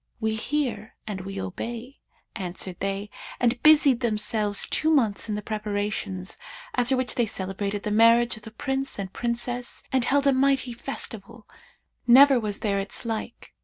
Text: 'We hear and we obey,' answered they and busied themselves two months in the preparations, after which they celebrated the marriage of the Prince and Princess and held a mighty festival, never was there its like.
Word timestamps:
'We 0.19 0.33
hear 0.37 0.95
and 1.05 1.21
we 1.21 1.39
obey,' 1.39 1.99
answered 2.35 2.77
they 2.79 3.11
and 3.39 3.61
busied 3.61 3.99
themselves 3.99 4.65
two 4.67 4.89
months 4.89 5.29
in 5.29 5.35
the 5.35 5.43
preparations, 5.43 6.37
after 6.75 6.97
which 6.97 7.13
they 7.13 7.27
celebrated 7.27 7.83
the 7.83 7.91
marriage 7.91 8.35
of 8.35 8.41
the 8.41 8.49
Prince 8.49 8.97
and 8.97 9.13
Princess 9.13 9.83
and 9.91 10.03
held 10.05 10.25
a 10.25 10.33
mighty 10.33 10.73
festival, 10.73 11.47
never 12.07 12.39
was 12.39 12.61
there 12.61 12.79
its 12.79 13.05
like. 13.05 13.53